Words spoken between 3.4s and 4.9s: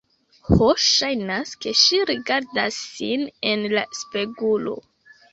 en la spegulo